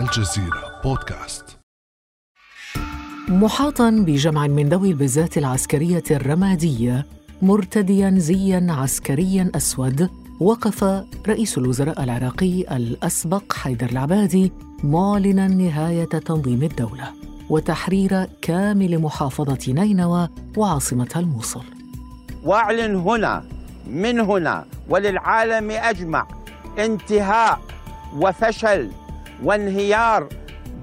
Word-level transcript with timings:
الجزيرة 0.00 0.80
بودكاست. 0.84 1.58
محاطا 3.28 3.90
بجمع 3.90 4.46
من 4.46 4.68
ذوي 4.68 4.90
البزات 4.90 5.38
العسكرية 5.38 6.02
الرمادية 6.10 7.06
مرتديا 7.42 8.10
زيا 8.16 8.66
عسكريا 8.70 9.50
أسود 9.54 10.10
وقف 10.40 10.84
رئيس 11.28 11.58
الوزراء 11.58 12.04
العراقي 12.04 12.60
الأسبق 12.76 13.52
حيدر 13.52 13.90
العبادي 13.90 14.52
معلنا 14.84 15.48
نهاية 15.48 16.04
تنظيم 16.04 16.62
الدولة 16.62 17.12
وتحرير 17.50 18.24
كامل 18.42 18.98
محافظة 18.98 19.72
نينوى 19.72 20.28
وعاصمتها 20.56 21.20
الموصل. 21.20 21.64
واعلن 22.44 22.96
هنا 22.96 23.44
من 23.86 24.20
هنا 24.20 24.64
وللعالم 24.88 25.70
أجمع 25.70 26.26
انتهاء 26.78 27.60
وفشل 28.16 28.90
وانهيار 29.44 30.28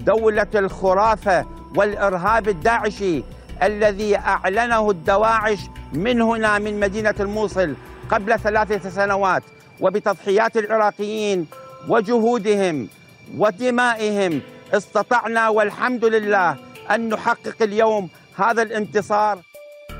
دولة 0.06 0.48
الخرافة 0.56 1.46
والإرهاب 1.76 2.50
الداعشي 2.50 3.24
الذي 3.64 4.18
أعلنه 4.18 4.90
الدواعش 4.90 5.60
من 5.94 6.22
هنا 6.22 6.60
من 6.60 6.80
مدينة 6.80 7.16
الموصل 7.20 7.74
قبل 8.12 8.40
ثلاثة 8.40 8.90
سنوات 8.90 9.44
وبتضحيات 9.82 10.58
العراقيين 10.58 11.48
وجهودهم 11.88 12.88
ودمائهم. 13.38 14.42
استطعنا 14.74 15.50
والحمد 15.50 16.06
لله 16.06 16.56
أن 16.92 17.10
نحقق 17.10 17.56
اليوم 17.62 18.10
هذا 18.36 18.62
الانتصار. 18.62 19.40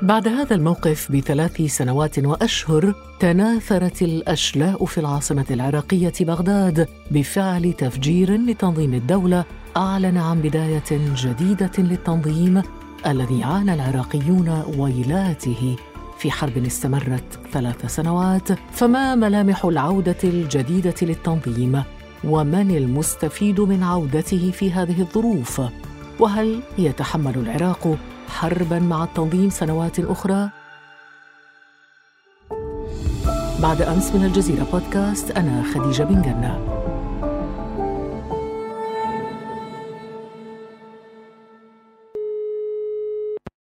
بعد 0.04 0.28
هذا 0.28 0.54
الموقف 0.56 1.12
بثلاث 1.12 1.62
سنوات 1.62 2.18
وأشهر 2.18 2.94
تناثرت 3.20 4.02
الأشلاء 4.02 4.84
في 4.84 4.98
العاصمة 4.98 5.44
العراقية 5.50 6.12
بغداد 6.20 6.88
بفعل 7.10 7.72
تفجير 7.72 8.36
لتنظيم 8.36 8.94
الدولة 8.94 9.44
أعلن 9.76 10.16
عن 10.16 10.40
بداية 10.40 11.14
جديدة 11.16 11.70
للتنظيم 11.78 12.62
الذي 13.06 13.44
عانى 13.44 13.74
العراقيون 13.74 14.62
ويلاته. 14.78 15.76
في 16.18 16.30
حرب 16.30 16.64
استمرت 16.64 17.38
ثلاث 17.52 17.86
سنوات 17.86 18.48
فما 18.72 19.14
ملامح 19.14 19.64
العودة 19.64 20.16
الجديدة 20.24 20.94
للتنظيم؟ 21.02 21.82
ومن 22.24 22.70
المستفيد 22.70 23.60
من 23.60 23.82
عودته 23.82 24.50
في 24.50 24.72
هذه 24.72 25.00
الظروف؟ 25.00 25.60
وهل 26.20 26.60
يتحمل 26.78 27.38
العراق 27.38 27.98
حربا 28.28 28.78
مع 28.78 29.04
التنظيم 29.04 29.50
سنوات 29.50 30.00
أخرى. 30.00 30.50
بعد 33.62 33.82
أمس 33.82 34.14
من 34.14 34.24
الجزيرة 34.24 34.66
بودكاست 34.72 35.30
أنا 35.30 35.62
خديجة 35.62 36.02
بن 36.02 36.22
جنة. 36.22 36.74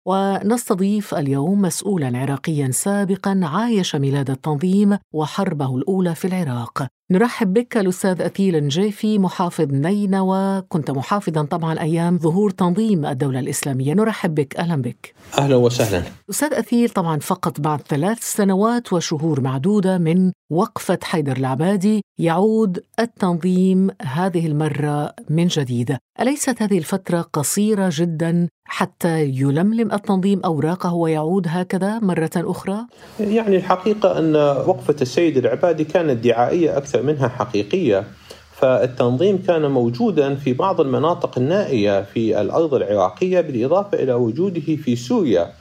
ونستضيف 0.06 1.14
اليوم 1.14 1.62
مسؤولا 1.62 2.18
عراقيا 2.18 2.70
سابقا 2.70 3.40
عايش 3.42 3.96
ميلاد 3.96 4.30
التنظيم 4.30 4.98
وحربه 5.12 5.76
الأولى 5.76 6.14
في 6.14 6.26
العراق. 6.26 6.86
نرحب 7.10 7.52
بك 7.52 7.76
الأستاذ 7.76 8.22
أثيل 8.22 8.64
نجيفي 8.64 9.18
محافظ 9.18 9.72
نينوى. 9.72 10.62
كنت 10.68 10.90
محافظا 10.90 11.42
طبعا 11.42 11.80
أيام 11.80 12.18
ظهور 12.18 12.50
تنظيم 12.50 13.06
الدولة 13.06 13.40
الإسلامية. 13.40 13.94
نرحب 13.94 14.34
بك. 14.34 14.56
أهلا 14.56 14.82
بك. 14.82 15.14
أهلا 15.38 15.56
وسهلا. 15.56 16.02
أستاذ 16.30 16.54
أثيل 16.54 16.88
طبعا 16.88 17.18
فقط 17.18 17.60
بعد 17.60 17.80
ثلاث 17.80 18.18
سنوات 18.22 18.92
وشهور 18.92 19.40
معدودة 19.40 19.98
من 19.98 20.32
وقفة 20.52 20.98
حيدر 21.02 21.36
العبادي 21.36 22.02
يعود 22.18 22.80
التنظيم 23.00 23.90
هذه 24.02 24.46
المرة 24.46 25.14
من 25.30 25.46
جديد. 25.46 25.96
أليست 26.20 26.62
هذه 26.62 26.78
الفترة 26.78 27.20
قصيرة 27.20 27.90
جدا 27.92 28.48
حتى 28.66 29.24
يلملم 29.24 29.92
التنظيم 29.92 30.40
أوراقه 30.44 30.94
ويعود 30.94 31.46
هكذا 31.48 31.98
مرة 31.98 32.30
أخرى؟ 32.36 32.86
يعني 33.20 33.56
الحقيقة 33.56 34.18
أن 34.18 34.36
وقفة 34.66 34.96
السيد 35.02 35.36
العبادي 35.36 35.84
كانت 35.84 36.24
دعائية 36.24 36.76
أكثر 36.76 36.93
منها 36.96 37.28
حقيقية. 37.28 38.04
فالتنظيم 38.52 39.42
كان 39.46 39.70
موجودا 39.70 40.34
في 40.34 40.52
بعض 40.52 40.80
المناطق 40.80 41.38
النائية 41.38 42.02
في 42.02 42.40
الأرض 42.40 42.74
العراقية 42.74 43.40
بالإضافة 43.40 44.02
إلى 44.02 44.12
وجوده 44.12 44.76
في 44.76 44.96
سوريا 44.96 45.52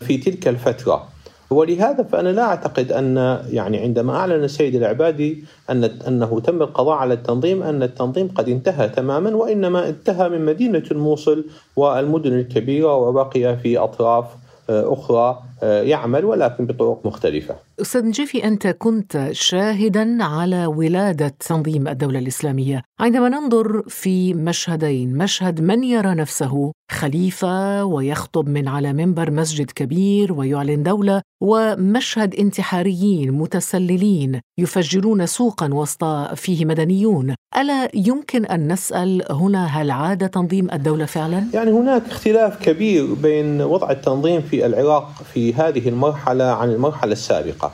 في 0.00 0.16
تلك 0.16 0.48
الفترة. 0.48 1.08
ولهذا 1.50 2.02
فأنا 2.02 2.28
لا 2.28 2.42
أعتقد 2.42 2.92
أن 2.92 3.38
يعني 3.50 3.78
عندما 3.78 4.16
أعلن 4.16 4.44
السيد 4.44 4.74
العبادي 4.74 5.44
أن 5.70 5.84
أنه 5.84 6.40
تم 6.40 6.62
القضاء 6.62 6.94
على 6.94 7.14
التنظيم 7.14 7.62
أن 7.62 7.82
التنظيم 7.82 8.28
قد 8.28 8.48
انتهى 8.48 8.88
تماما 8.88 9.36
وإنما 9.36 9.88
انتهى 9.88 10.28
من 10.28 10.44
مدينة 10.44 10.82
الموصل 10.90 11.44
والمدن 11.76 12.32
الكبيرة 12.32 12.96
وبقي 12.96 13.56
في 13.56 13.78
أطراف 13.78 14.24
أخرى. 14.68 15.42
يعمل 15.62 16.24
ولكن 16.24 16.66
بطرق 16.66 17.00
مختلفة. 17.04 17.54
أستاذ 17.80 18.06
نجيفي 18.06 18.44
أنت 18.44 18.66
كنت 18.66 19.28
شاهدا 19.32 20.24
على 20.24 20.66
ولادة 20.66 21.34
تنظيم 21.48 21.88
الدولة 21.88 22.18
الإسلامية. 22.18 22.82
عندما 23.00 23.28
ننظر 23.28 23.82
في 23.88 24.34
مشهدين 24.34 25.16
مشهد 25.16 25.60
من 25.60 25.84
يرى 25.84 26.14
نفسه 26.14 26.72
خليفة 26.90 27.84
ويخطب 27.84 28.48
من 28.48 28.68
على 28.68 28.92
منبر 28.92 29.30
مسجد 29.30 29.70
كبير 29.70 30.32
ويعلن 30.32 30.82
دولة 30.82 31.22
ومشهد 31.42 32.34
انتحاريين 32.34 33.32
متسللين 33.32 34.40
يفجرون 34.58 35.26
سوقا 35.26 35.74
وسط 35.74 36.04
فيه 36.34 36.64
مدنيون. 36.64 37.34
ألا 37.56 37.88
يمكن 37.94 38.44
أن 38.44 38.72
نسأل 38.72 39.22
هنا 39.30 39.66
هل 39.66 39.90
عاد 39.90 40.28
تنظيم 40.28 40.70
الدولة 40.72 41.04
فعلا؟ 41.04 41.44
يعني 41.54 41.70
هناك 41.70 42.02
اختلاف 42.06 42.64
كبير 42.64 43.14
بين 43.14 43.62
وضع 43.62 43.90
التنظيم 43.90 44.40
في 44.40 44.66
العراق 44.66 45.10
في 45.34 45.51
هذه 45.52 45.88
المرحلة 45.88 46.44
عن 46.44 46.70
المرحلة 46.70 47.12
السابقة. 47.12 47.72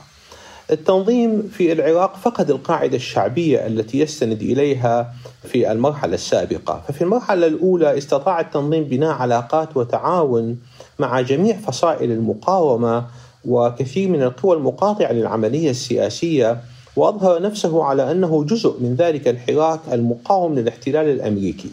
التنظيم 0.71 1.49
في 1.53 1.71
العراق 1.71 2.15
فقد 2.15 2.49
القاعدة 2.49 2.95
الشعبية 2.95 3.67
التي 3.67 3.99
يستند 3.99 4.41
إليها 4.41 5.13
في 5.43 5.71
المرحلة 5.71 6.13
السابقة. 6.13 6.81
ففي 6.87 7.01
المرحلة 7.01 7.47
الأولى 7.47 7.97
استطاع 7.97 8.39
التنظيم 8.39 8.83
بناء 8.83 9.11
علاقات 9.11 9.77
وتعاون 9.77 10.59
مع 10.99 11.21
جميع 11.21 11.57
فصائل 11.57 12.11
المقاومة 12.11 13.05
وكثير 13.45 14.09
من 14.09 14.23
القوى 14.23 14.57
المقاطعة 14.57 15.11
للعملية 15.11 15.69
السياسية 15.69 16.61
وأظهر 16.95 17.41
نفسه 17.41 17.83
على 17.83 18.11
أنه 18.11 18.43
جزء 18.43 18.79
من 18.79 18.95
ذلك 18.95 19.27
الحراك 19.27 19.79
المقاوم 19.91 20.55
للاحتلال 20.55 21.07
الأمريكي. 21.07 21.69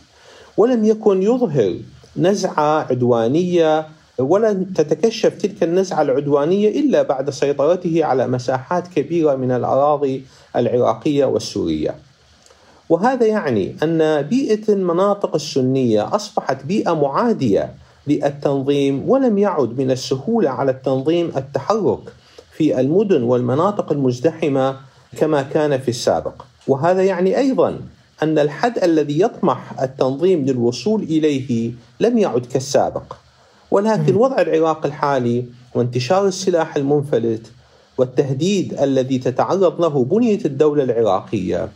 ولم 0.56 0.84
يكن 0.84 1.22
يظهر 1.22 1.76
نزعة 2.16 2.86
عدوانية 2.90 3.86
ولن 4.18 4.72
تتكشف 4.74 5.34
تلك 5.38 5.62
النزعة 5.62 6.02
العدوانية 6.02 6.80
إلا 6.80 7.02
بعد 7.02 7.30
سيطرته 7.30 8.04
على 8.04 8.26
مساحات 8.26 8.88
كبيرة 8.88 9.34
من 9.34 9.52
الأراضي 9.52 10.24
العراقية 10.56 11.24
والسورية. 11.24 11.94
وهذا 12.88 13.26
يعني 13.26 13.76
أن 13.82 14.22
بيئة 14.22 14.72
المناطق 14.72 15.34
السنية 15.34 16.14
أصبحت 16.14 16.64
بيئة 16.64 16.92
معادية 16.92 17.74
للتنظيم 18.06 19.10
ولم 19.10 19.38
يعد 19.38 19.78
من 19.80 19.90
السهولة 19.90 20.50
على 20.50 20.70
التنظيم 20.70 21.32
التحرك 21.36 22.12
في 22.52 22.80
المدن 22.80 23.22
والمناطق 23.22 23.92
المزدحمة 23.92 24.76
كما 25.16 25.42
كان 25.42 25.78
في 25.78 25.88
السابق. 25.88 26.42
وهذا 26.68 27.02
يعني 27.02 27.38
أيضا 27.38 27.80
أن 28.22 28.38
الحد 28.38 28.78
الذي 28.78 29.20
يطمح 29.20 29.82
التنظيم 29.82 30.44
للوصول 30.44 31.02
إليه 31.02 31.72
لم 32.00 32.18
يعد 32.18 32.46
كالسابق. 32.46 33.25
ولكن 33.76 34.14
وضع 34.14 34.40
العراق 34.40 34.86
الحالي 34.86 35.44
وانتشار 35.74 36.26
السلاح 36.26 36.76
المنفلت 36.76 37.52
والتهديد 37.98 38.80
الذي 38.80 39.18
تتعرض 39.18 39.80
له 39.80 40.04
بنية 40.04 40.44
الدولة 40.44 40.82
العراقية 40.82 41.68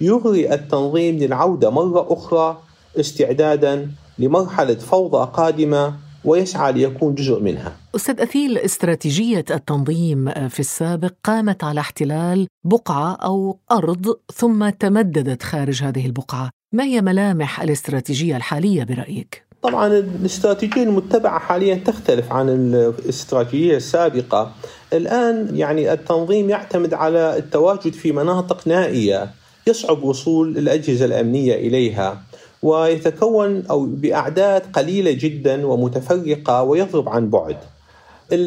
يغري 0.00 0.54
التنظيم 0.54 1.18
للعودة 1.18 1.70
مرة 1.70 2.06
أخرى 2.10 2.58
استعدادا 3.00 3.90
لمرحلة 4.18 4.74
فوضى 4.74 5.30
قادمة 5.32 5.94
ويسعى 6.24 6.72
ليكون 6.72 7.14
جزء 7.14 7.40
منها. 7.40 7.76
أستاذ 7.96 8.20
أثيل 8.20 8.58
استراتيجية 8.58 9.44
التنظيم 9.50 10.48
في 10.48 10.60
السابق 10.60 11.12
قامت 11.24 11.64
على 11.64 11.80
احتلال 11.80 12.46
بقعة 12.64 13.14
أو 13.14 13.58
أرض 13.72 14.16
ثم 14.34 14.68
تمددت 14.68 15.42
خارج 15.42 15.82
هذه 15.82 16.06
البقعة، 16.06 16.50
ما 16.72 16.84
هي 16.84 17.02
ملامح 17.02 17.60
الاستراتيجية 17.60 18.36
الحالية 18.36 18.84
برأيك؟ 18.84 19.47
طبعا 19.62 19.86
الاستراتيجية 19.98 20.82
المتبعة 20.82 21.38
حاليا 21.38 21.74
تختلف 21.74 22.32
عن 22.32 22.48
الاستراتيجية 22.48 23.76
السابقة. 23.76 24.52
الآن 24.92 25.56
يعني 25.56 25.92
التنظيم 25.92 26.50
يعتمد 26.50 26.94
على 26.94 27.36
التواجد 27.36 27.92
في 27.92 28.12
مناطق 28.12 28.68
نائية 28.68 29.30
يصعب 29.66 30.02
وصول 30.02 30.58
الأجهزة 30.58 31.04
الأمنية 31.04 31.54
إليها. 31.54 32.22
ويتكون 32.62 33.62
أو 33.70 33.86
بأعداد 33.86 34.62
قليلة 34.72 35.12
جدا 35.12 35.66
ومتفرقة 35.66 36.62
ويضرب 36.62 37.08
عن 37.08 37.30
بعد. 37.30 37.56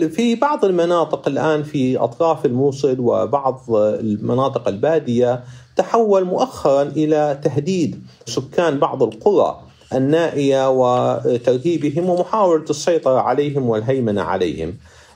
في 0.10 0.36
بعض 0.36 0.66
المناطق 0.66 1.28
الآن 1.28 1.64
في 1.64 1.98
أطراف 1.98 2.46
الموصل 2.46 2.96
وبعض 3.00 3.62
المناطق 3.76 4.68
البادية 4.68 5.44
تحول 5.76 6.24
مؤخرا 6.24 6.82
إلى 6.82 7.40
تهديد 7.44 8.04
سكان 8.26 8.80
بعض 8.80 9.04
القرى 9.04 9.71
النائية 9.94 10.70
وترهيبهم 10.70 12.10
ومحاولة 12.10 12.66
السيطرة 12.70 13.20
عليهم 13.20 13.70
والهيمنة 13.70 14.22
عليهم. 14.22 14.74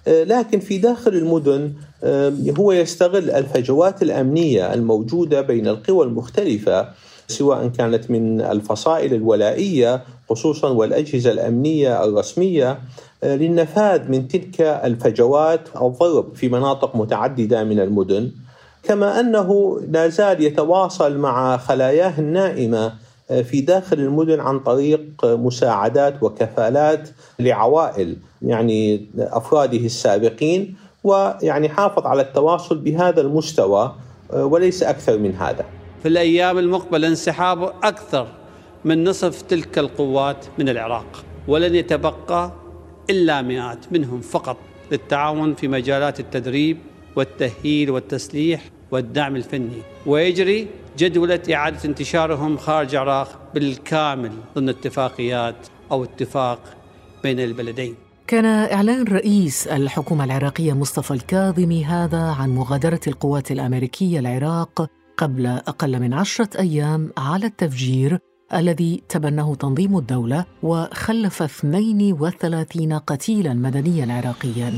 لكن 0.08 0.60
في 0.60 0.78
داخل 0.78 1.14
المدن 1.14 1.74
هو 2.60 2.72
يستغل 2.72 3.30
الفجوات 3.30 4.02
الأمنية 4.02 4.74
الموجودة 4.74 5.42
بين 5.42 5.68
القوى 5.68 6.06
المختلفة 6.06 6.88
سواء 7.28 7.68
كانت 7.68 8.12
من 8.12 8.42
الفصائل 8.42 9.14
الولائية 9.14 10.04
خصوصا 10.30 10.70
والأجهزة 10.70 11.32
الأمنية 11.32 12.04
الرسمية 12.04 12.80
للنفاذ 13.24 14.12
من 14.12 14.28
تلك 14.28 14.62
الفجوات 14.62 15.62
الضرب 15.82 16.36
في 16.36 16.50
مناطق 16.50 16.96
متعددة 16.96 17.64
من 17.64 17.80
المدن. 17.80 18.32
كما 18.84 19.20
أنه 19.20 19.80
لا 19.92 20.08
زال 20.08 20.44
يتواصل 20.44 21.18
مع 21.18 21.58
خلاياه 21.58 22.20
النائمة 22.20 22.94
في 23.44 23.62
داخل 23.62 24.00
المدن 24.00 24.40
عن 24.40 24.60
طريق 24.60 25.02
مساعدات 25.24 26.24
وكفالات 26.24 27.10
لعوائل 27.40 28.18
يعني 28.42 29.06
أفراده 29.18 29.78
السابقين 29.78 30.76
ويعني 31.04 31.70
حافظ 31.70 32.06
على 32.08 32.22
التواصل 32.22 32.78
بهذا 32.78 33.22
المستوى 33.22 33.96
وليس 34.34 34.84
أكثر 34.84 35.18
من 35.18 35.36
هذا. 35.36 35.66
في 36.04 36.08
الأيام 36.08 36.58
المقبلة 36.58 37.08
انسحاب 37.08 37.64
أكثر 37.84 38.28
من 38.86 39.04
نصف 39.04 39.42
تلك 39.42 39.80
القوات 39.80 40.46
من 40.60 40.70
العراق 40.70 41.24
ولن 41.48 41.76
يتبقى 41.76 42.52
إلا 43.10 43.42
مئات 43.42 43.78
منهم 43.92 44.22
فقط 44.22 44.58
للتعاون 44.92 45.56
في 45.56 45.68
مجالات 45.68 46.20
التدريب 46.20 46.78
والتأهيل 47.16 47.92
والتسليح 47.92 48.62
والدعم 48.92 49.36
الفني 49.36 49.82
ويجري 50.06 50.68
جدولة 50.98 51.42
إعادة 51.54 51.80
انتشارهم 51.86 52.58
خارج 52.58 52.96
العراق 52.96 53.40
بالكامل 53.54 54.32
ضمن 54.56 54.70
اتفاقيات 54.70 55.56
أو 55.92 56.04
اتفاق 56.04 56.60
بين 57.24 57.40
البلدين. 57.40 57.96
كان 58.28 58.46
إعلان 58.46 59.04
رئيس 59.04 59.68
الحكومة 59.68 60.24
العراقية 60.24 60.74
مصطفى 60.74 61.12
الكاظمي 61.12 61.86
هذا 61.86 62.22
عن 62.22 62.50
مغادرة 62.50 63.00
القوات 63.08 63.52
الأمريكية 63.52 64.20
العراق 64.20 64.90
قبل 65.18 65.46
أقل 65.48 66.00
من 66.00 66.14
عشرة 66.14 66.50
أيام 66.60 67.12
على 67.18 67.46
التفجير 67.46 68.20
الذي 68.54 69.04
تبناه 69.10 69.56
تنظيم 69.56 69.98
الدولة 69.98 70.46
وخلف 70.64 71.42
32 71.42 72.94
قتيلا 72.94 73.54
مدنيا 73.54 74.14
عراقيا. 74.14 74.74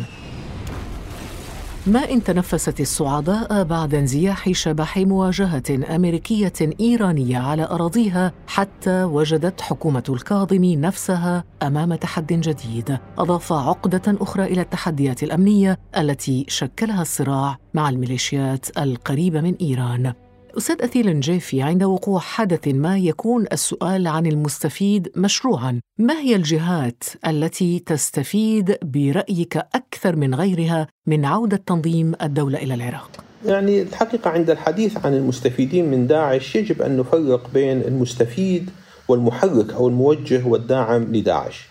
ما 1.87 1.99
إن 1.99 2.23
تنفست 2.23 2.79
الصعداء 2.79 3.63
بعد 3.63 3.95
انزياح 3.95 4.51
شبح 4.51 4.97
مواجهة 4.97 5.95
أمريكية 5.95 6.53
إيرانية 6.79 7.37
على 7.37 7.63
أراضيها 7.63 8.33
حتى 8.47 9.03
وجدت 9.03 9.61
حكومة 9.61 10.03
الكاظم 10.09 10.63
نفسها 10.63 11.43
أمام 11.63 11.95
تحد 11.95 12.33
جديد. 12.33 12.97
أضاف 13.17 13.53
عقدة 13.53 14.01
أخرى 14.07 14.43
إلى 14.43 14.61
التحديات 14.61 15.23
الأمنية 15.23 15.79
التي 15.97 16.45
شكلها 16.47 17.01
الصراع 17.01 17.57
مع 17.73 17.89
الميليشيات 17.89 18.77
القريبة 18.77 19.41
من 19.41 19.55
إيران. 19.61 20.13
أستاذ 20.57 20.81
أثيل 20.81 21.09
الجيفي 21.09 21.61
عند 21.61 21.83
وقوع 21.83 22.19
حدث 22.19 22.67
ما 22.67 22.97
يكون 22.97 23.45
السؤال 23.51 24.07
عن 24.07 24.25
المستفيد 24.25 25.11
مشروعا 25.15 25.81
ما 25.97 26.19
هي 26.19 26.35
الجهات 26.35 27.03
التي 27.27 27.79
تستفيد 27.79 28.77
برأيك 28.81 29.57
أكثر 29.57 30.15
من 30.15 30.35
غيرها 30.35 30.87
من 31.07 31.25
عودة 31.25 31.57
تنظيم 31.57 32.13
الدولة 32.21 32.57
إلى 32.57 32.73
العراق؟ 32.73 33.09
يعني 33.45 33.81
الحقيقة 33.81 34.29
عند 34.29 34.49
الحديث 34.49 35.05
عن 35.05 35.13
المستفيدين 35.13 35.91
من 35.91 36.07
داعش 36.07 36.55
يجب 36.55 36.81
أن 36.81 36.97
نفرق 36.97 37.49
بين 37.53 37.81
المستفيد 37.81 38.69
والمحرك 39.07 39.73
أو 39.73 39.87
الموجه 39.87 40.47
والداعم 40.47 41.03
لداعش 41.15 41.67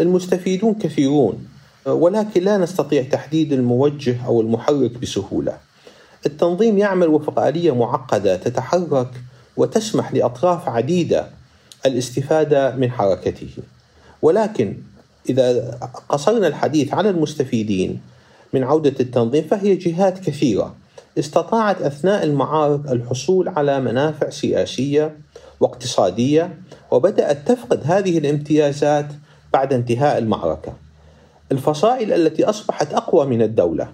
المستفيدون 0.00 0.74
كثيرون 0.74 1.46
ولكن 1.86 2.42
لا 2.42 2.58
نستطيع 2.58 3.02
تحديد 3.02 3.52
الموجه 3.52 4.26
أو 4.26 4.40
المحرك 4.40 4.98
بسهولة 4.98 5.67
التنظيم 6.26 6.78
يعمل 6.78 7.08
وفق 7.08 7.38
آلية 7.38 7.74
معقدة 7.74 8.36
تتحرك 8.36 9.10
وتسمح 9.56 10.12
لأطراف 10.12 10.68
عديدة 10.68 11.26
الاستفادة 11.86 12.76
من 12.76 12.90
حركته. 12.90 13.48
ولكن 14.22 14.76
إذا 15.28 15.78
قصرنا 16.08 16.46
الحديث 16.46 16.94
عن 16.94 17.06
المستفيدين 17.06 18.00
من 18.52 18.64
عودة 18.64 18.94
التنظيم 19.00 19.44
فهي 19.44 19.74
جهات 19.74 20.18
كثيرة. 20.18 20.74
استطاعت 21.18 21.82
أثناء 21.82 22.24
المعارك 22.24 22.92
الحصول 22.92 23.48
على 23.48 23.80
منافع 23.80 24.30
سياسية 24.30 25.16
واقتصادية 25.60 26.58
وبدأت 26.90 27.48
تفقد 27.48 27.80
هذه 27.84 28.18
الامتيازات 28.18 29.06
بعد 29.52 29.72
انتهاء 29.72 30.18
المعركة. 30.18 30.72
الفصائل 31.52 32.12
التي 32.12 32.44
أصبحت 32.44 32.94
أقوى 32.94 33.26
من 33.26 33.42
الدولة 33.42 33.88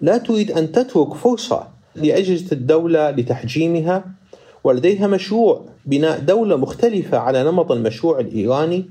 لا 0.00 0.18
تريد 0.18 0.50
أن 0.50 0.72
تترك 0.72 1.14
فرصة 1.14 1.68
لأجهزة 1.94 2.52
الدولة 2.52 3.10
لتحجيمها 3.10 4.04
ولديها 4.64 5.06
مشروع 5.06 5.64
بناء 5.86 6.20
دولة 6.20 6.56
مختلفة 6.56 7.18
على 7.18 7.44
نمط 7.44 7.72
المشروع 7.72 8.20
الإيراني 8.20 8.84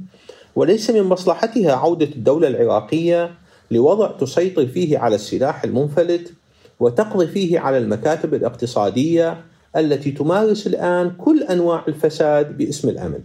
وليس 0.55 0.89
من 0.89 1.03
مصلحتها 1.03 1.73
عودة 1.73 2.05
الدولة 2.05 2.47
العراقية 2.47 3.31
لوضع 3.71 4.11
تسيطر 4.11 4.65
فيه 4.67 4.97
على 4.97 5.15
السلاح 5.15 5.63
المنفلت 5.63 6.33
وتقضي 6.79 7.27
فيه 7.27 7.59
على 7.59 7.77
المكاتب 7.77 8.33
الاقتصادية 8.33 9.41
التي 9.77 10.11
تمارس 10.11 10.67
الآن 10.67 11.11
كل 11.17 11.43
أنواع 11.43 11.83
الفساد 11.87 12.57
باسم 12.57 12.89
الأمن. 12.89 13.19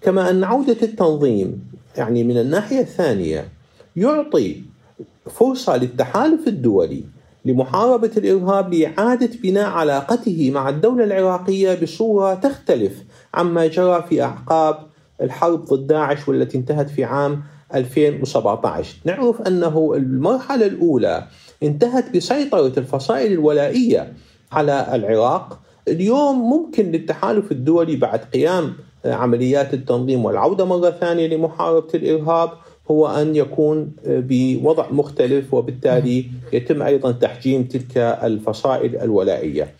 كما 0.00 0.30
أن 0.30 0.44
عودة 0.44 0.76
التنظيم 0.82 1.68
يعني 1.96 2.24
من 2.24 2.38
الناحية 2.38 2.80
الثانية 2.80 3.48
يعطي 3.96 4.62
فرصة 5.28 5.76
للتحالف 5.76 6.48
الدولي 6.48 7.04
لمحاربة 7.44 8.10
الإرهاب 8.16 8.74
لإعادة 8.74 9.30
بناء 9.42 9.66
علاقته 9.66 10.50
مع 10.54 10.68
الدولة 10.68 11.04
العراقية 11.04 11.74
بصورة 11.82 12.34
تختلف 12.34 13.04
عما 13.34 13.66
جرى 13.66 14.04
في 14.08 14.22
أعقاب 14.22 14.78
الحرب 15.20 15.64
ضد 15.64 15.86
داعش 15.86 16.28
والتي 16.28 16.58
انتهت 16.58 16.90
في 16.90 17.04
عام 17.04 17.42
2017 17.74 18.96
نعرف 19.04 19.42
أنه 19.42 19.92
المرحلة 19.96 20.66
الأولى 20.66 21.26
انتهت 21.62 22.16
بسيطرة 22.16 22.72
الفصائل 22.78 23.32
الولائية 23.32 24.12
على 24.52 24.86
العراق. 24.92 25.58
اليوم 25.88 26.38
ممكن 26.50 26.92
للتحالف 26.92 27.52
الدولي 27.52 27.96
بعد 27.96 28.18
قيام 28.18 28.72
عمليات 29.04 29.74
التنظيم 29.74 30.24
والعودة 30.24 30.64
مرة 30.64 30.90
ثانية 30.90 31.26
لمحاربة 31.26 31.88
الإرهاب. 31.94 32.50
هو 32.90 33.06
أن 33.06 33.36
يكون 33.36 33.92
بوضع 34.06 34.90
مختلف 34.90 35.54
وبالتالي 35.54 36.24
يتم 36.52 36.82
أيضا 36.82 37.12
تحجيم 37.12 37.64
تلك 37.64 37.96
الفصائل 37.96 38.96
الولائية. 38.96 39.74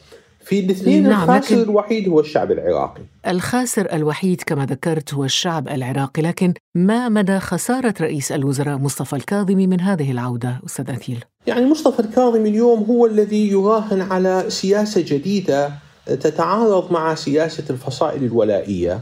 في 0.45 0.61
الاثنين 0.61 1.03
نعم 1.03 1.23
الخاسر 1.23 1.57
لكن 1.57 1.71
الوحيد 1.71 2.09
هو 2.09 2.21
الشعب 2.21 2.53
العراقي. 2.53 3.03
الخاسر 3.27 3.93
الوحيد 3.93 4.43
كما 4.47 4.67
ذكرت 4.67 5.15
هو 5.15 5.25
الشعب 5.25 5.69
العراقي 5.69 6.23
لكن 6.23 6.55
ما 6.75 7.09
مدى 7.09 7.39
خسارة 7.39 7.95
رئيس 8.01 8.33
الوزراء 8.33 8.79
مصطفى 8.79 9.17
الكاظمي 9.17 9.67
من 9.67 9.81
هذه 9.81 10.11
العودة 10.11 10.61
أستاذ 10.67 10.91
أثيل؟ 10.91 11.25
يعني 11.47 11.67
مصطفى 11.67 12.01
الكاظمي 12.01 12.49
اليوم 12.49 12.83
هو 12.83 13.07
الذي 13.07 13.51
يراهن 13.51 14.01
على 14.01 14.45
سياسة 14.49 15.05
جديدة 15.07 15.73
تتعارض 16.07 16.93
مع 16.93 17.15
سياسة 17.15 17.65
الفصائل 17.71 18.25
الولائية. 18.25 19.01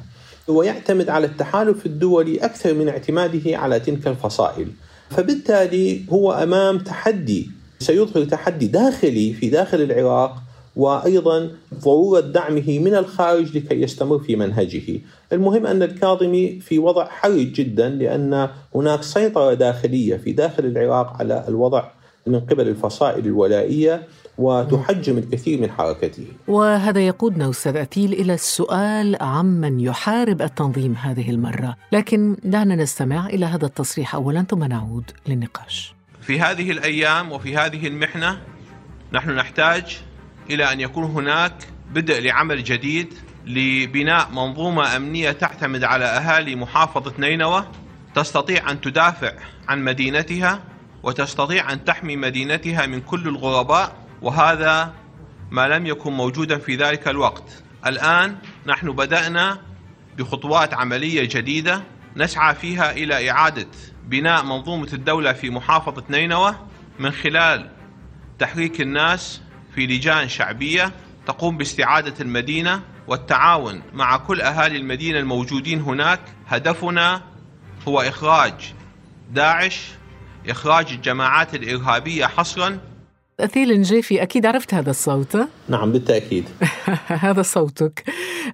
ويعتمد 0.48 1.08
على 1.08 1.26
التحالف 1.26 1.86
الدولي 1.86 2.44
أكثر 2.44 2.74
من 2.74 2.88
اعتماده 2.88 3.58
على 3.58 3.80
تلك 3.80 4.06
الفصائل 4.06 4.68
فبالتالي 5.10 6.02
هو 6.10 6.32
أمام 6.32 6.78
تحدي 6.78 7.50
سيظهر 7.78 8.24
تحدي 8.24 8.66
داخلي 8.66 9.32
في 9.32 9.48
داخل 9.48 9.80
العراق 9.80 10.36
وأيضا 10.76 11.50
ضرورة 11.74 12.20
دعمه 12.20 12.78
من 12.78 12.94
الخارج 12.94 13.56
لكي 13.56 13.82
يستمر 13.82 14.18
في 14.18 14.36
منهجه. 14.36 15.00
المهم 15.32 15.66
أن 15.66 15.82
الكاظمي 15.82 16.60
في 16.60 16.78
وضع 16.78 17.04
حرج 17.04 17.52
جدا 17.52 17.88
لأن 17.88 18.48
هناك 18.74 19.02
سيطرة 19.02 19.54
داخلية 19.54 20.16
في 20.16 20.32
داخل 20.32 20.64
العراق 20.64 21.16
على 21.20 21.44
الوضع 21.48 21.84
من 22.26 22.40
قبل 22.40 22.68
الفصائل 22.68 23.26
الولائية 23.26 24.02
وتحجم 24.38 25.18
الكثير 25.18 25.60
من 25.60 25.70
حركته. 25.70 26.26
وهذا 26.48 27.06
يقودنا 27.06 27.50
أستاذ 27.50 27.76
أثيل 27.76 28.12
إلى 28.12 28.34
السؤال 28.34 29.16
عمن 29.20 29.80
يحارب 29.80 30.42
التنظيم 30.42 30.94
هذه 30.94 31.30
المرة، 31.30 31.76
لكن 31.92 32.36
دعنا 32.44 32.76
نستمع 32.76 33.26
إلى 33.26 33.46
هذا 33.46 33.66
التصريح 33.66 34.14
اولا 34.14 34.42
ثم 34.42 34.64
نعود 34.64 35.10
للنقاش. 35.26 35.94
في 36.20 36.40
هذه 36.40 36.70
الأيام 36.70 37.32
وفي 37.32 37.56
هذه 37.56 37.86
المحنة 37.86 38.38
نحن 39.12 39.30
نحتاج 39.30 40.00
إلى 40.50 40.72
أن 40.72 40.80
يكون 40.80 41.04
هناك 41.04 41.52
بدء 41.94 42.20
لعمل 42.20 42.64
جديد 42.64 43.14
لبناء 43.46 44.30
منظومة 44.30 44.96
أمنية 44.96 45.32
تعتمد 45.32 45.84
على 45.84 46.04
أهالي 46.04 46.54
محافظة 46.56 47.12
نينوى 47.18 47.64
تستطيع 48.14 48.70
أن 48.70 48.80
تدافع 48.80 49.32
عن 49.68 49.84
مدينتها 49.84 50.60
وتستطيع 51.02 51.72
أن 51.72 51.84
تحمي 51.84 52.16
مدينتها 52.16 52.86
من 52.86 53.00
كل 53.00 53.28
الغرباء 53.28 53.92
وهذا 54.22 54.94
ما 55.50 55.68
لم 55.68 55.86
يكن 55.86 56.12
موجودا 56.12 56.58
في 56.58 56.76
ذلك 56.76 57.08
الوقت. 57.08 57.62
الآن 57.86 58.36
نحن 58.66 58.92
بدأنا 58.92 59.58
بخطوات 60.18 60.74
عملية 60.74 61.28
جديدة 61.32 61.82
نسعى 62.16 62.54
فيها 62.54 62.90
إلى 62.90 63.30
إعادة 63.30 63.66
بناء 64.04 64.44
منظومة 64.44 64.88
الدولة 64.92 65.32
في 65.32 65.50
محافظة 65.50 66.04
نينوى 66.10 66.54
من 66.98 67.10
خلال 67.10 67.70
تحريك 68.38 68.80
الناس 68.80 69.40
في 69.74 69.86
لجان 69.86 70.28
شعبية 70.28 70.92
تقوم 71.26 71.56
باستعادة 71.56 72.14
المدينة 72.20 72.82
والتعاون 73.06 73.82
مع 73.92 74.16
كل 74.16 74.40
أهالي 74.40 74.76
المدينة 74.76 75.18
الموجودين 75.18 75.80
هناك. 75.80 76.20
هدفنا 76.48 77.22
هو 77.88 78.00
إخراج 78.00 78.74
داعش 79.30 79.90
إخراج 80.48 80.92
الجماعات 80.92 81.54
الإرهابية 81.54 82.26
حصرا 82.26 82.78
أثيل 83.40 83.72
النجيفي 83.72 84.22
أكيد 84.22 84.46
عرفت 84.46 84.74
هذا 84.74 84.90
الصوت 84.90 85.36
نعم 85.68 85.92
بالتأكيد. 85.92 86.44
هذا 87.06 87.42
صوتك. 87.42 88.04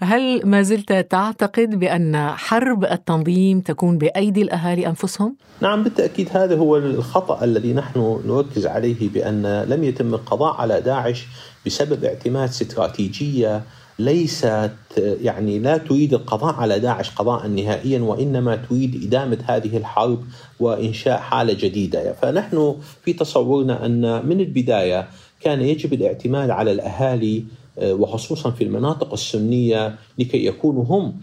هل 0.03 0.47
ما 0.47 0.63
زلت 0.63 0.93
تعتقد 0.93 1.79
بأن 1.79 2.31
حرب 2.31 2.85
التنظيم 2.85 3.61
تكون 3.61 3.99
بأيدي 3.99 4.43
الأهالي 4.43 4.87
أنفسهم؟ 4.87 5.37
نعم 5.61 5.83
بالتأكيد 5.83 6.29
هذا 6.37 6.57
هو 6.57 6.77
الخطأ 6.77 7.45
الذي 7.45 7.73
نحن 7.73 8.21
نركز 8.27 8.67
عليه 8.67 9.09
بأن 9.09 9.63
لم 9.63 9.85
يتم 9.85 10.15
القضاء 10.15 10.55
على 10.55 10.81
داعش 10.81 11.27
بسبب 11.67 12.05
اعتماد 12.05 12.49
استراتيجية 12.49 13.63
ليست 13.99 14.71
يعني 14.97 15.59
لا 15.59 15.77
تريد 15.77 16.15
القضاء 16.15 16.55
على 16.55 16.79
داعش 16.79 17.11
قضاء 17.11 17.47
نهائيا 17.47 18.01
وإنما 18.01 18.57
تريد 18.57 19.05
إدامة 19.05 19.39
هذه 19.47 19.77
الحرب 19.77 20.25
وإنشاء 20.61 21.19
حالة 21.19 21.53
جديدة، 21.53 22.13
فنحن 22.13 22.77
في 23.05 23.13
تصورنا 23.13 23.87
أن 23.87 24.27
من 24.27 24.41
البداية 24.41 25.09
كان 25.41 25.61
يجب 25.61 25.93
الاعتماد 25.93 26.51
على 26.51 26.73
الأهالي 26.73 27.45
وخصوصا 27.83 28.51
في 28.51 28.65
المناطق 28.65 29.13
السنية 29.13 29.95
لكي 30.19 30.47
يكونوا 30.47 30.85
هم 30.85 31.21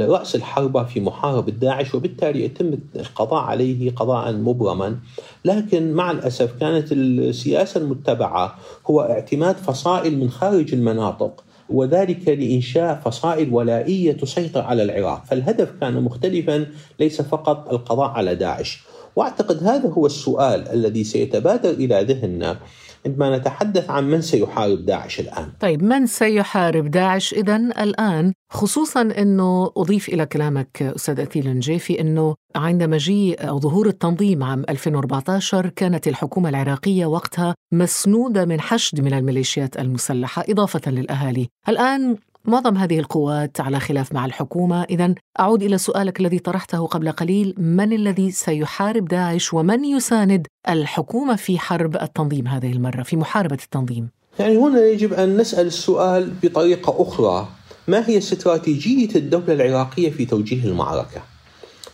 راس 0.00 0.34
الحربة 0.34 0.84
في 0.84 1.00
محاربة 1.00 1.52
داعش 1.52 1.94
وبالتالي 1.94 2.44
يتم 2.44 2.74
القضاء 2.96 3.40
عليه 3.40 3.90
قضاء 3.94 4.32
مبرما، 4.32 4.96
لكن 5.44 5.92
مع 5.92 6.10
الأسف 6.10 6.52
كانت 6.60 6.92
السياسة 6.92 7.80
المتبعة 7.80 8.58
هو 8.86 9.00
اعتماد 9.00 9.56
فصائل 9.56 10.18
من 10.18 10.30
خارج 10.30 10.74
المناطق. 10.74 11.44
وذلك 11.72 12.28
لإنشاء 12.28 13.00
فصائل 13.04 13.54
ولائية 13.54 14.12
تسيطر 14.12 14.60
على 14.60 14.82
العراق. 14.82 15.24
فالهدف 15.24 15.70
كان 15.80 16.02
مختلفا 16.02 16.66
ليس 17.00 17.22
فقط 17.22 17.72
القضاء 17.72 18.10
على 18.10 18.34
داعش. 18.34 18.82
وأعتقد 19.16 19.64
هذا 19.64 19.88
هو 19.88 20.06
السؤال 20.06 20.68
الذي 20.68 21.04
سيتبادر 21.04 21.70
إلى 21.70 22.06
ذهننا. 22.08 22.56
عندما 23.06 23.38
نتحدث 23.38 23.90
عن 23.90 24.04
من 24.10 24.20
سيحارب 24.20 24.84
داعش 24.86 25.20
الآن. 25.20 25.52
طيب 25.60 25.82
من 25.82 26.06
سيحارب 26.06 26.90
داعش؟ 26.90 27.34
إذا 27.34 27.56
الآن 27.56 28.32
خصوصا 28.50 29.00
أنه 29.00 29.72
أضيف 29.76 30.08
إلى 30.08 30.26
كلامك 30.26 30.82
أستاذ 30.82 31.20
أثيل 31.20 31.48
النجيفي 31.48 32.00
أنه 32.00 32.34
عند 32.56 32.82
مجيء 32.82 33.48
أو 33.48 33.60
ظهور 33.60 33.86
التنظيم 33.86 34.42
عام 34.42 34.64
2014 34.68 35.68
كانت 35.68 36.08
الحكومة 36.08 36.48
العراقية 36.48 37.06
وقتها 37.06 37.54
مسنودة 37.72 38.44
من 38.44 38.60
حشد 38.60 39.00
من 39.00 39.14
الميليشيات 39.14 39.78
المسلحة 39.78 40.44
إضافة 40.48 40.90
للأهالي. 40.90 41.48
الآن 41.68 42.16
معظم 42.44 42.76
هذه 42.76 42.98
القوات 42.98 43.60
على 43.60 43.80
خلاف 43.80 44.12
مع 44.12 44.26
الحكومة، 44.26 44.82
اذا 44.82 45.14
أعود 45.40 45.62
إلى 45.62 45.78
سؤالك 45.78 46.20
الذي 46.20 46.38
طرحته 46.38 46.86
قبل 46.86 47.12
قليل، 47.12 47.54
من 47.58 47.92
الذي 47.92 48.30
سيحارب 48.30 49.08
داعش 49.08 49.54
ومن 49.54 49.84
يساند 49.84 50.46
الحكومة 50.68 51.36
في 51.36 51.58
حرب 51.58 51.96
التنظيم 51.96 52.46
هذه 52.46 52.72
المرة 52.72 53.02
في 53.02 53.16
محاربة 53.16 53.58
التنظيم؟ 53.64 54.08
يعني 54.38 54.56
هنا 54.56 54.80
يجب 54.80 55.12
أن 55.12 55.36
نسأل 55.36 55.66
السؤال 55.66 56.30
بطريقة 56.42 57.02
أخرى، 57.02 57.48
ما 57.88 58.08
هي 58.08 58.18
استراتيجية 58.18 59.08
الدولة 59.16 59.52
العراقية 59.52 60.10
في 60.10 60.24
توجيه 60.24 60.64
المعركة؟ 60.64 61.22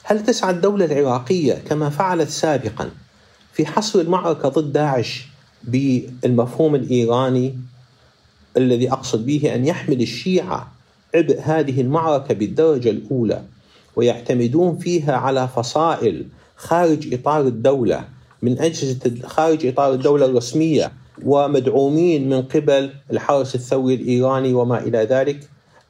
هل 0.02 0.24
تسعى 0.24 0.50
الدولة 0.50 0.84
العراقية 0.84 1.54
كما 1.54 1.90
فعلت 1.90 2.28
سابقا 2.28 2.90
في 3.52 3.66
حصر 3.66 4.00
المعركة 4.00 4.48
ضد 4.48 4.72
داعش 4.72 5.26
بالمفهوم 5.64 6.74
الإيراني 6.74 7.54
الذي 8.58 8.92
أقصد 8.92 9.26
به 9.26 9.54
أن 9.54 9.66
يحمل 9.66 10.00
الشيعة 10.00 10.72
عبء 11.14 11.40
هذه 11.42 11.80
المعركة 11.80 12.34
بالدرجة 12.34 12.90
الأولى 12.90 13.42
ويعتمدون 13.96 14.78
فيها 14.78 15.12
على 15.12 15.48
فصائل 15.48 16.26
خارج 16.56 17.14
إطار 17.14 17.40
الدولة 17.40 18.04
من 18.42 18.58
أجهزة 18.58 18.98
خارج 19.24 19.66
إطار 19.66 19.92
الدولة 19.92 20.26
الرسمية 20.26 20.92
ومدعومين 21.24 22.28
من 22.28 22.42
قبل 22.42 22.90
الحرس 23.12 23.54
الثوري 23.54 23.94
الإيراني 23.94 24.54
وما 24.54 24.78
إلى 24.78 24.98
ذلك 24.98 25.40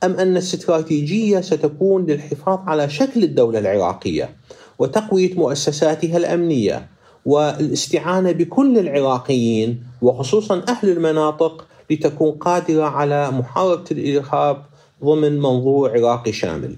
أم 0.05 0.13
أن 0.13 0.33
الاستراتيجية 0.33 1.41
ستكون 1.41 2.07
للحفاظ 2.07 2.59
على 2.67 2.91
شكل 2.91 3.23
الدولة 3.23 3.59
العراقية 3.59 4.37
وتقوية 4.79 5.35
مؤسساتها 5.35 6.17
الأمنية 6.17 6.89
والاستعانة 7.27 8.33
بكل 8.33 8.79
العراقيين 8.79 9.83
وخصوصا 10.03 10.63
أهل 10.69 10.89
المناطق 10.89 11.67
لتكون 11.91 12.31
قادرة 12.31 12.85
على 12.85 13.31
محاربة 13.31 13.85
الإرهاب 13.91 14.63
ضمن 15.05 15.41
منظور 15.41 15.91
عراقي 15.91 16.33
شامل. 16.33 16.77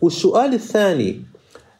والسؤال 0.00 0.54
الثاني 0.54 1.20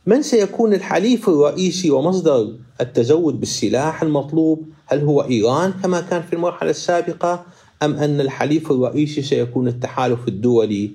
من 0.07 0.23
سيكون 0.23 0.75
الحليف 0.75 1.28
الرئيسي 1.28 1.90
ومصدر 1.90 2.52
التزود 2.81 3.40
بالسلاح 3.40 4.02
المطلوب؟ 4.02 4.66
هل 4.87 5.00
هو 5.00 5.21
إيران 5.21 5.73
كما 5.83 6.00
كان 6.00 6.23
في 6.23 6.33
المرحلة 6.33 6.71
السابقة 6.71 7.45
أم 7.83 7.95
أن 7.95 8.21
الحليف 8.21 8.71
الرئيسي 8.71 9.23
سيكون 9.23 9.69
التحالف 9.69 10.28
الدولي؟ 10.28 10.90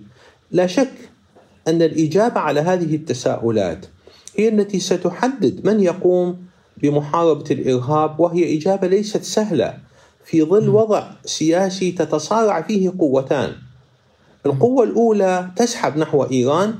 لا 0.51 0.67
شك 0.67 0.93
أن 1.67 1.81
الإجابة 1.81 2.39
على 2.39 2.59
هذه 2.59 2.95
التساؤلات 2.95 3.85
هي 4.35 4.47
التي 4.47 4.79
ستحدد 4.79 5.67
من 5.67 5.79
يقوم 5.79 6.37
بمحاربة 6.77 7.45
الإرهاب 7.51 8.19
وهي 8.19 8.57
إجابة 8.57 8.87
ليست 8.87 9.23
سهلة. 9.23 9.77
في 10.27 10.43
ظل 10.43 10.69
وضع 10.69 11.03
سياسي 11.25 11.91
تتصارع 11.91 12.61
فيه 12.61 12.93
قوتان. 12.99 13.51
القوة 14.45 14.83
الأولى 14.83 15.49
تسحب 15.55 15.97
نحو 15.97 16.23
إيران 16.23 16.75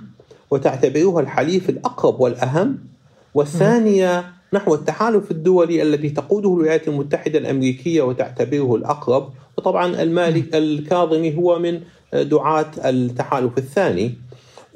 وتعتبرها 0.51 1.21
الحليف 1.21 1.69
الأقرب 1.69 2.19
والأهم 2.19 2.77
والثانية 3.33 4.25
نحو 4.53 4.75
التحالف 4.75 5.31
الدولي 5.31 5.81
الذي 5.81 6.09
تقوده 6.09 6.49
الولايات 6.53 6.87
المتحدة 6.87 7.39
الأمريكية 7.39 8.01
وتعتبره 8.01 8.75
الأقرب 8.75 9.29
وطبعا 9.57 10.01
المالك 10.01 10.55
الكاظمي 10.55 11.37
هو 11.37 11.59
من 11.59 11.81
دعاة 12.13 12.71
التحالف 12.85 13.57
الثاني. 13.57 14.15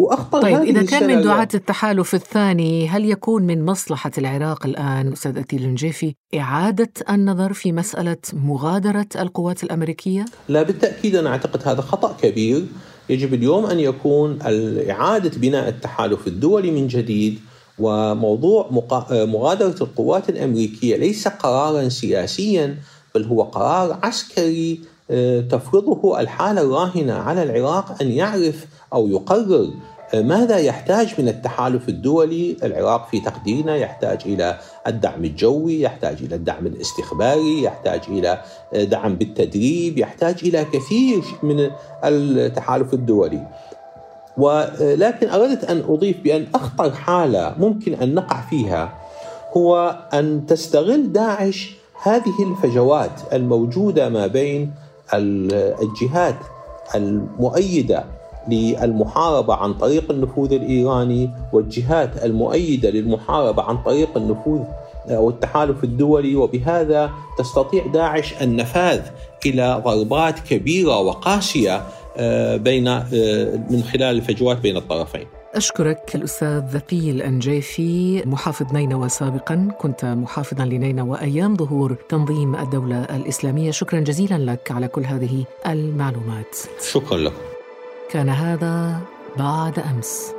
وأخطر 0.01 0.41
طيب 0.41 0.61
إذا 0.61 0.83
كان 0.83 1.07
من 1.07 1.21
دعاة 1.21 1.47
التحالف 1.53 2.15
الثاني 2.15 2.87
هل 2.87 3.05
يكون 3.05 3.43
من 3.43 3.65
مصلحة 3.65 4.11
العراق 4.17 4.65
الآن 4.65 5.11
أستاذ 5.11 5.37
أتيل 5.37 5.63
النجيفي 5.63 6.15
إعادة 6.35 6.91
النظر 7.09 7.53
في 7.53 7.71
مسألة 7.71 8.17
مغادرة 8.33 9.07
القوات 9.15 9.63
الأمريكية؟ 9.63 10.25
لا 10.49 10.63
بالتأكيد 10.63 11.15
أنا 11.15 11.29
أعتقد 11.29 11.67
هذا 11.67 11.81
خطأ 11.81 12.15
كبير 12.21 12.65
يجب 13.09 13.33
اليوم 13.33 13.65
أن 13.65 13.79
يكون 13.79 14.39
إعادة 14.89 15.31
بناء 15.39 15.69
التحالف 15.69 16.27
الدولي 16.27 16.71
من 16.71 16.87
جديد 16.87 17.39
وموضوع 17.79 18.69
مغادرة 19.11 19.75
القوات 19.81 20.29
الأمريكية 20.29 20.97
ليس 20.97 21.27
قرارا 21.27 21.89
سياسيا 21.89 22.77
بل 23.15 23.23
هو 23.23 23.43
قرار 23.43 23.99
عسكري 24.03 24.79
تفرضه 25.49 26.19
الحالة 26.19 26.61
الراهنة 26.61 27.13
على 27.13 27.43
العراق 27.43 28.01
أن 28.01 28.11
يعرف 28.11 28.65
أو 28.93 29.07
يقرر 29.07 29.69
ماذا 30.13 30.57
يحتاج 30.57 31.13
من 31.19 31.27
التحالف 31.27 31.89
الدولي. 31.89 32.57
العراق 32.63 33.07
في 33.07 33.19
تقديرنا 33.19 33.75
يحتاج 33.75 34.19
إلى 34.25 34.57
الدعم 34.87 35.25
الجوي 35.25 35.81
يحتاج 35.81 36.17
إلى 36.21 36.35
الدعم 36.35 36.67
الاستخباري 36.67 37.63
يحتاج 37.63 38.01
إلى 38.09 38.41
دعم 38.73 39.15
بالتدريب 39.15 39.97
يحتاج 39.97 40.35
إلى 40.43 40.65
كثير 40.73 41.21
من 41.43 41.69
التحالف 42.03 42.93
الدولي. 42.93 43.47
ولكن 44.37 45.29
أردت 45.29 45.63
أن 45.63 45.83
أضيف 45.89 46.17
بأن 46.23 46.47
أخطر 46.55 46.91
حالة 46.91 47.55
ممكن 47.59 47.93
أن 47.93 48.15
نقع 48.15 48.41
فيها 48.41 48.93
هو 49.57 49.99
أن 50.13 50.45
تستغل 50.45 51.11
داعش 51.11 51.75
هذه 52.03 52.43
الفجوات 52.51 53.11
الموجودة 53.33 54.09
ما 54.09 54.27
بين 54.27 54.71
الجهات 55.13 56.35
المؤيدة 56.95 58.03
للمحاربة 58.47 59.53
عن 59.53 59.73
طريق 59.73 60.11
النفوذ 60.11 60.53
الإيراني 60.53 61.29
والجهات 61.53 62.25
المؤيدة 62.25 62.89
للمحاربة 62.89 63.63
عن 63.63 63.77
طريق 63.77 64.17
النفوذ 64.17 64.59
أو 65.09 65.29
التحالف 65.29 65.83
الدولي 65.83 66.35
وبهذا 66.35 67.11
تستطيع 67.37 67.85
داعش 67.87 68.33
النفاذ 68.41 69.01
إلى 69.45 69.81
ضربات 69.85 70.39
كبيرة 70.39 70.99
وقاسية 70.99 71.83
بين 72.55 72.95
من 73.69 73.83
خلال 73.93 74.15
الفجوات 74.15 74.57
بين 74.57 74.77
الطرفين. 74.77 75.27
أشكرك 75.55 76.15
الأستاذ 76.15 76.59
ذكي 76.59 77.11
الأنجيفي 77.11 78.23
محافظ 78.25 78.73
نينوى 78.73 79.09
سابقا. 79.09 79.71
كنت 79.79 80.05
محافظا 80.05 80.65
لنينوى 80.65 81.21
أيام 81.21 81.55
ظهور 81.55 81.93
تنظيم 82.09 82.55
الدولة 82.55 83.03
الإسلامية. 83.03 83.71
شكرا 83.71 83.99
جزيلا 83.99 84.37
لك 84.51 84.71
على 84.71 84.87
كل 84.87 85.05
هذه 85.05 85.45
المعلومات. 85.67 86.57
شكرا 86.91 87.17
لك. 87.17 87.33
كان 88.11 88.29
هذا 88.29 89.01
بعد 89.37 89.79
أمس. 89.79 90.33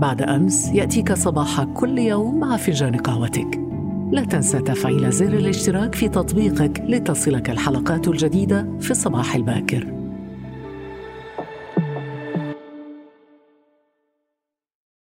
بعد 0.00 0.22
أمس 0.22 0.68
يأتيك 0.68 1.12
صباح 1.12 1.64
كل 1.64 1.98
يوم 1.98 2.40
مع 2.40 2.56
فنجان 2.56 2.96
قهوتك. 2.96 3.65
لا 4.12 4.24
تنسى 4.24 4.58
تفعيل 4.58 5.12
زر 5.12 5.28
الاشتراك 5.28 5.94
في 5.94 6.08
تطبيقك 6.08 6.82
لتصلك 6.88 7.50
الحلقات 7.50 8.08
الجديدة 8.08 8.68
في 8.80 8.90
الصباح 8.90 9.34
الباكر. 9.34 10.05